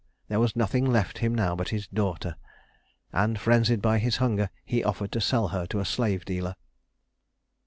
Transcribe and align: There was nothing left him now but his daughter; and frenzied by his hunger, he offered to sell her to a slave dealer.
There 0.29 0.39
was 0.39 0.55
nothing 0.55 0.83
left 0.87 1.19
him 1.19 1.35
now 1.35 1.55
but 1.55 1.69
his 1.69 1.85
daughter; 1.87 2.35
and 3.13 3.37
frenzied 3.39 3.83
by 3.83 3.99
his 3.99 4.17
hunger, 4.17 4.49
he 4.65 4.83
offered 4.83 5.11
to 5.11 5.21
sell 5.21 5.49
her 5.49 5.67
to 5.67 5.79
a 5.79 5.85
slave 5.85 6.25
dealer. 6.25 6.55